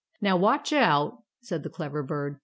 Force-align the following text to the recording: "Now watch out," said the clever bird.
"Now 0.19 0.35
watch 0.35 0.73
out," 0.73 1.21
said 1.41 1.61
the 1.61 1.69
clever 1.69 2.01
bird. 2.01 2.39